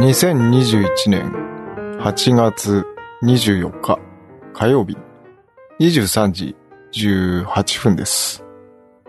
[0.00, 1.30] 2021年
[2.00, 2.86] 8月
[3.22, 3.98] 24日
[4.54, 4.96] 火曜日
[5.78, 6.56] 23時
[6.94, 8.42] 18分です。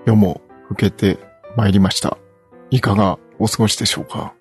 [0.06, 1.18] 夜も更けて
[1.56, 2.18] 参りました。
[2.72, 4.34] いかがお過ごしでしょうか？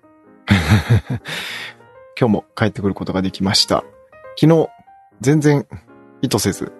[2.19, 3.85] 今日も帰ってくることができました。
[4.37, 4.67] 昨日、
[5.21, 5.65] 全然
[6.21, 6.73] 意図せず、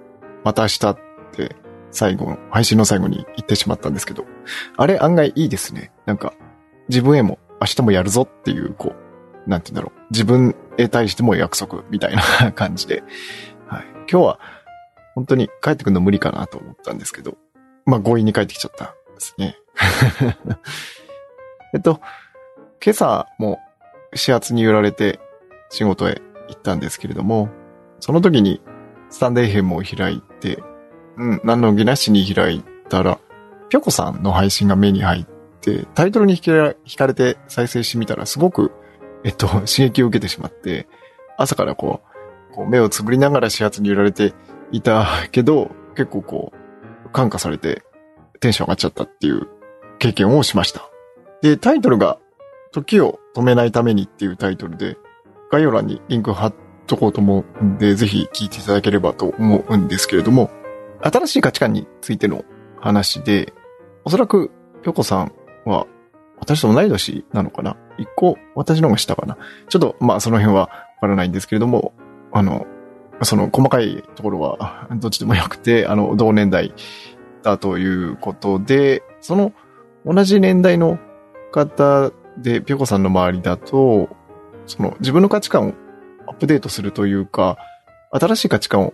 [0.44, 0.98] また明日っ
[1.32, 1.56] て
[1.92, 4.26] 最後、配信の最後に言ってしまったんですけど、
[4.76, 5.94] あれ案外いいですね。
[6.06, 6.34] なんか、
[6.90, 9.11] 自分へも明日もやるぞっていう、こう、
[9.48, 10.02] なんて言うんだろう。
[10.12, 13.04] 自分へ対しても約束みたいな感じで。
[13.68, 13.86] はい。
[14.10, 14.40] 今日は、
[15.16, 17.38] 本当に帰ってくるの無理かなと思ったんですけど、
[17.86, 19.58] まあ強引に帰ってきちゃったですね。
[21.74, 22.00] えっと、
[22.84, 23.60] 今朝も
[24.14, 25.20] 始発に揺られて
[25.70, 27.50] 仕事へ行ったんですけれども、
[28.00, 28.62] その時に
[29.10, 30.64] スタンデーヘムを開いて、
[31.18, 33.20] うん、何の気なしに開いたら、
[33.70, 35.26] ぴょこさんの配信が目に入っ
[35.62, 38.72] て、タイトルに惹かれ惹かれて再生してみたら、すごく、
[39.24, 40.88] えっと、 刺激を受けてしまって、
[41.38, 42.02] 朝からこ
[42.52, 44.34] う、こう目をつぶりながら始発に揺られて
[44.72, 46.54] いたけど、結構こ
[47.06, 47.84] う、感化されて
[48.40, 49.48] テンション上がっちゃったっていう
[50.00, 50.90] 経験をしました。
[51.42, 52.18] で、タイトルが、
[52.72, 54.98] 時を止めないためにっていうタイトルで、
[55.52, 56.54] 概要欄にリンク貼っ
[56.88, 60.50] とこうと思うんで、ぜひ聞いていただければと思うんですけれども、
[61.02, 62.44] 新しい価値観についての
[62.80, 63.54] 話で、
[64.06, 65.34] おそらく、ぴょこさん
[65.66, 65.86] は、
[66.42, 67.78] 私と同い年なのかな？
[67.98, 69.38] 一個、私の方が下かな？
[69.70, 71.94] ちょっと、まあ、その辺はわからないんですけれども、
[72.34, 72.66] あの、
[73.24, 76.74] その細かいところは、どっちでもよくて、あの、同年代
[77.44, 79.54] だということで、その、
[80.06, 80.98] 同じ年代の
[81.52, 84.10] 方で、ぴょこさんの周りだと、
[84.66, 85.74] その、自分の価値観を
[86.28, 87.58] アップデートするというか、
[88.12, 88.94] 新しい価値観を、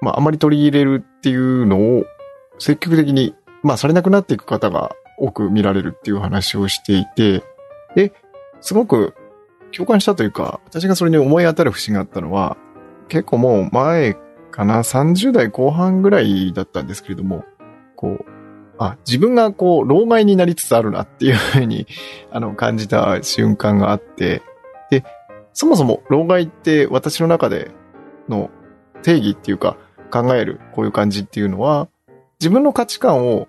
[0.00, 2.04] まあ、あまり取り入れるっていうのを、
[2.58, 7.42] 積極的に、まあ、されなくなっていく方が多く見られるっていう話をしていて、
[7.94, 8.12] で、
[8.60, 9.14] すごく
[9.72, 12.56] 共感したというか、私がそれに思い当たる節があったのは、
[13.08, 14.16] 結構もう前
[14.50, 17.44] かな、30代後半ぐらいだったんですけれども、
[17.94, 18.24] こう、
[18.78, 21.86] あ、自分がこう、老害になりつつあるなっていうふうに、
[22.30, 24.42] あの、感じた瞬間があって、
[24.90, 25.04] で、
[25.52, 27.70] そもそも老害って私の中で
[28.28, 28.50] の
[29.02, 29.76] 定義っていうか、
[30.10, 31.88] 考えるこういう感じっていうのは、
[32.40, 33.48] 自分の価値観を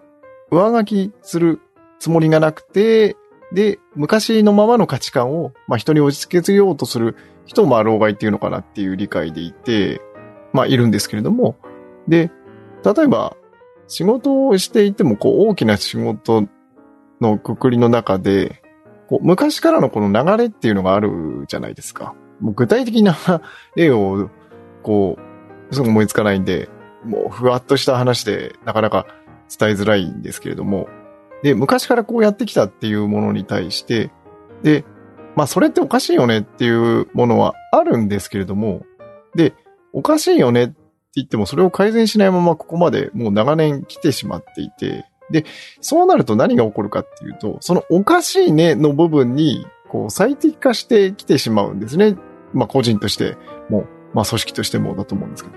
[0.50, 1.60] 上書きする
[2.00, 3.16] つもりがなくて、
[3.52, 7.16] で、昔のままの価値観を、まあ、人に押し付けようとする
[7.46, 10.02] 人を、まあ、老害っていうのかなっていう理解でいて、
[10.54, 11.58] まあ、いるんですけれども、
[12.08, 12.32] で、
[12.84, 13.36] 例えば、
[13.88, 16.48] 仕事をしていても、こう、大きな仕事
[17.22, 18.62] のくくりの中で、
[19.08, 22.14] こう昔からのこの流れっていうのがあるじゃないですか。
[22.42, 23.16] もう具体的な
[23.76, 24.30] 例を、
[24.84, 25.18] こ
[25.72, 26.70] う、すぐ思いつかないんで、
[27.06, 29.06] もうふわっとした話でなかなか
[29.58, 30.90] 伝えづらいんですけれども、
[31.44, 34.12] で、昔からこうやってきたっていうものに対して、
[34.64, 34.86] で、
[35.36, 38.84] まあそれっておかしいよねっていうものはあるんですけれども、
[39.36, 39.54] で、
[39.94, 40.76] おかしいよねって
[41.16, 45.46] 言ってもそれを改善しないままここまでもう長年来てしまっていて、で、
[45.82, 52.18] そうなると何が起こるかっていうと、そのおかしいねの部分に、こう最適化してきてしまうんですね。
[52.54, 53.38] まあ個人として
[53.70, 55.50] も、まあ組織としてもだと思うんですけ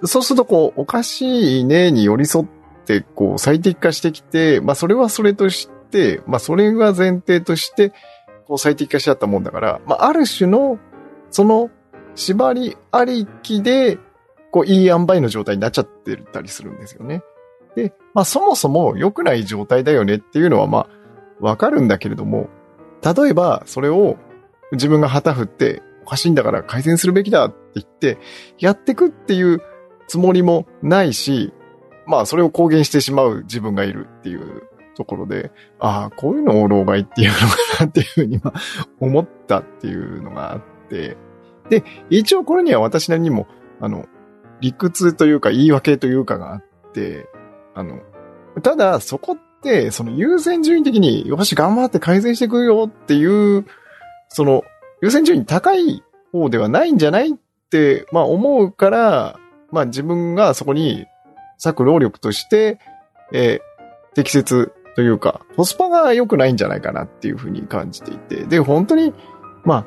[0.00, 0.06] ど。
[0.06, 7.92] そうするとこう、おかしいねに寄り添ってて、こう最適化してきて、まあそれはそれとして、まあそれが前提として、
[8.46, 10.78] こう最適化しちゃったもんだから、まあある種の、
[11.30, 11.70] その
[12.14, 13.98] 縛りありきで、
[14.50, 17.22] こういい塩梅の状態になっちゃってたりするんですよね。
[17.74, 20.88] で、まあそもそも良くない状態だよねっていうのはまあ
[21.40, 22.48] わかるんだけれども、
[23.02, 24.16] 例えばそれを
[24.72, 28.18] 自分が旗振っておかしいんだから改善するべきだって言って
[28.58, 29.60] やってくっていう
[30.06, 31.52] つもりもないし、
[32.06, 34.62] まあそれを公言してしまう自分がいるっていう
[34.94, 38.60] ところで、ああ、こういうのを老害っていうのかなっていうふうにまあ
[39.00, 41.16] 思ったっていうのがあって、
[41.68, 43.46] で、一応これには私なりにも、
[43.80, 44.06] あの、
[44.60, 47.28] 理屈というか言い訳というかがあって、
[47.74, 48.00] あの、
[48.62, 53.66] ただそこって、その優先順位的に、よし頑張って改善していくよっていう、
[54.28, 54.62] その
[55.02, 56.02] 優先順位高い
[56.32, 57.32] 方ではないんじゃないっ
[57.70, 59.38] て、まあ思うから、
[59.70, 61.06] まあ自分がそこに
[61.58, 62.78] 割く労力として、
[63.32, 63.74] えー
[64.14, 69.12] 適切というか、コスパが良くないんじゃないかなっていうふうに感じていて、で、本当に、
[69.64, 69.86] まあ、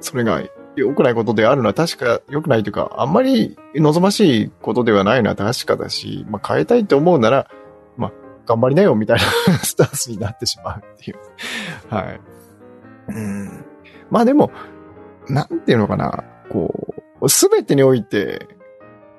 [0.00, 0.42] それが
[0.76, 7.48] 良くないことであるのは確か良くないというか、あんまり望ましいことではないのは確かだし、まあ変えたいと思うなら、
[7.96, 8.12] まあ
[8.46, 11.18] 頑張りなよみたいな スタンスになってしまうっていう。
[11.88, 12.20] はい。
[13.08, 13.64] うん。
[14.10, 14.50] まあでも、
[15.28, 18.46] なんていうのかな、こう、すべてにおいて、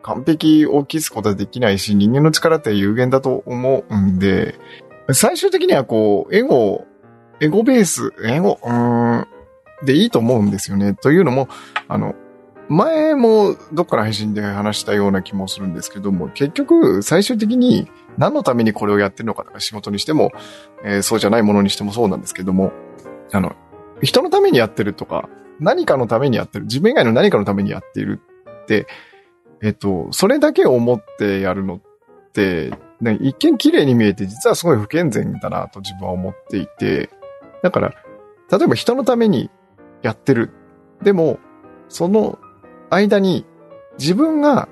[0.01, 4.55] 完璧を期すことはできないし、人間の力って有限だと思うんで、
[5.11, 6.85] 最終的にはこう、エゴ、
[7.39, 9.25] エゴベース、エゴ、うん、
[9.85, 10.93] でいいと思うんですよね。
[10.93, 11.47] というのも、
[11.87, 12.15] あの、
[12.69, 20.31] 前もどっかの配信で話したような気もするんですけども、結局最終的に何のためにこれをやってるのかとか仕事にしても、
[20.83, 22.71] えー、そうじゃないものにしてもそうなんですけども、
[23.31, 23.55] あの、
[24.03, 25.29] 人のためにやってるとか、
[25.59, 28.21] 何かのためにやってる、自分以外の何かのためにやっている
[28.63, 28.85] って、
[29.61, 31.81] えっと、それだけを思ってやるのっ
[32.31, 32.71] て、
[33.01, 37.09] ね、一見綺麗に見えて実はすごい不健全だなと自分は思っていて、
[37.61, 37.89] だから、
[38.51, 39.49] 例えば人のために
[40.01, 40.51] やってる。
[41.03, 41.39] でも、
[41.87, 42.39] その
[42.89, 43.45] 間に
[43.97, 44.69] 自分が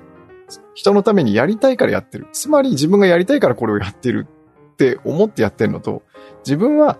[0.74, 2.28] 人のためにやりたいからやってる。
[2.32, 4.26] つまり自分がやりたいからこれをやってる
[4.72, 6.02] って思ってやってるのと、
[6.44, 6.98] 自分は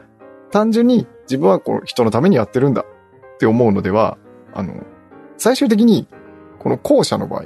[0.50, 4.18] 単純に自分はこの人のためにやってるんだって思うのでは、
[4.52, 4.82] あの、
[5.36, 6.06] 最終的に
[6.58, 7.44] この後者の場合、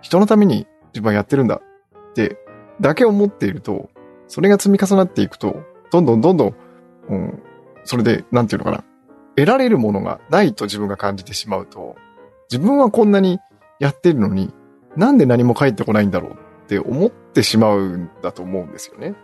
[0.00, 1.60] 人のために自分はやってるんだ。
[2.10, 2.36] って
[2.80, 3.90] だけ思っていると、
[4.28, 6.54] それが積み重なっていくと、どんどんどんどん、
[7.08, 7.42] うん、
[7.84, 8.84] それで、なんていうのかな、
[9.36, 11.96] 得られるものがないと自分が感じてしまうと、
[12.50, 13.38] 自分はこんなに
[13.78, 14.52] やってるのに、
[14.96, 16.32] なんで何も返ってこないんだろう。
[16.32, 16.34] っ
[16.70, 19.14] て思ってしまうんだと思うんですよね。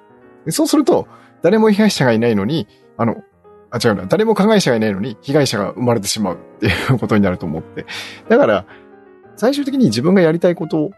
[0.49, 1.07] そうすると、
[1.43, 3.23] 誰も被害者がいないのに、あの、
[3.71, 7.87] あ、違うな、誰も加害者がいないのに被害者が生まれてしまうっていうことになると思って。
[8.29, 8.67] だから、
[9.37, 10.91] 最終的に自分がやりたいこと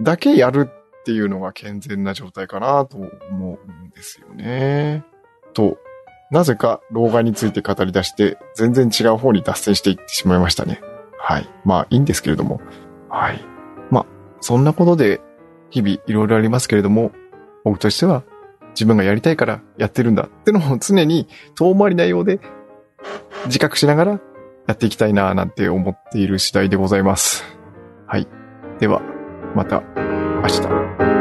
[0.00, 2.98] だけやるっていうのが健全な状態かなと
[3.30, 5.04] 思うんですよね。
[5.54, 5.78] と、
[6.30, 10.80] なぜか老害について語り出して全然違う方に脱線していってしまいましたね。
[11.18, 11.48] はい。
[11.64, 12.60] まあいいんですけれども。
[13.08, 13.40] はい。
[13.90, 14.06] まあ、
[14.40, 15.20] そんなことで
[15.70, 17.12] 日々いろいろありますけれども、
[17.64, 18.22] 僕としては
[18.70, 22.40] 自分がやりたいからやってるんだってのを常に遠回りなようで
[23.46, 24.20] 自覚しながら
[24.66, 27.57] やっていきたいななんて思っている次第でございます。
[28.08, 28.26] はい。
[28.80, 29.02] では、
[29.54, 29.82] また
[30.42, 31.17] 明日。